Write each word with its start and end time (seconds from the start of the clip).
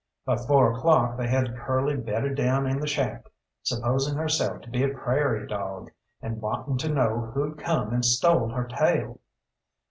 By 0.25 0.35
four 0.35 0.71
o'clock 0.71 1.15
they 1.15 1.27
had 1.27 1.55
Curly 1.55 1.95
bedded 1.95 2.33
down 2.35 2.65
in 2.65 2.79
the 2.79 2.87
shack, 2.87 3.25
supposing 3.61 4.15
herself 4.15 4.61
to 4.61 4.69
be 4.71 4.81
a 4.81 4.89
prairie 4.89 5.45
dog, 5.45 5.91
and 6.23 6.41
wanting 6.41 6.77
to 6.79 6.89
know 6.89 7.29
who'd 7.35 7.59
come 7.59 7.93
and 7.93 8.03
stole 8.03 8.49
her 8.49 8.65
tail. 8.65 9.19